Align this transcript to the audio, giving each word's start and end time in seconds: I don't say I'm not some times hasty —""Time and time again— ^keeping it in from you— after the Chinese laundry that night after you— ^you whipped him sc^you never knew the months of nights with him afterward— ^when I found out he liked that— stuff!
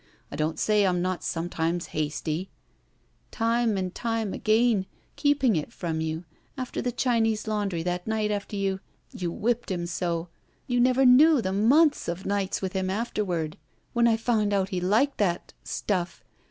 I 0.31 0.35
don't 0.35 0.57
say 0.57 0.87
I'm 0.87 0.99
not 1.03 1.23
some 1.23 1.47
times 1.47 1.85
hasty 1.93 2.49
—""Time 3.31 3.77
and 3.77 3.93
time 3.93 4.33
again— 4.33 4.87
^keeping 5.15 5.55
it 5.55 5.65
in 5.65 5.69
from 5.69 6.01
you— 6.01 6.25
after 6.57 6.81
the 6.81 6.91
Chinese 6.91 7.45
laundry 7.45 7.83
that 7.83 8.07
night 8.07 8.31
after 8.31 8.55
you— 8.55 8.79
^you 9.15 9.27
whipped 9.29 9.69
him 9.69 9.83
sc^you 9.83 10.27
never 10.67 11.05
knew 11.05 11.39
the 11.39 11.53
months 11.53 12.07
of 12.07 12.25
nights 12.25 12.63
with 12.63 12.73
him 12.73 12.89
afterward— 12.89 13.57
^when 13.95 14.09
I 14.09 14.17
found 14.17 14.53
out 14.53 14.69
he 14.69 14.81
liked 14.81 15.19
that— 15.19 15.53
stuff! 15.63 16.23